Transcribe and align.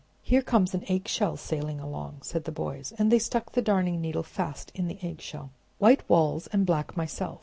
"Here 0.23 0.41
comes 0.41 0.73
an 0.73 0.83
eggshell 0.89 1.37
sailing 1.37 1.79
along!" 1.79 2.21
said 2.23 2.45
the 2.45 2.51
boys; 2.51 2.91
and 2.97 3.11
they 3.11 3.19
stuck 3.19 3.51
the 3.51 3.61
Darning 3.61 4.01
Needle 4.01 4.23
fast 4.23 4.71
in 4.73 4.87
the 4.87 4.97
eggshell. 5.03 5.51
"White 5.77 6.01
walls, 6.09 6.47
and 6.47 6.65
black 6.65 6.97
myself! 6.97 7.39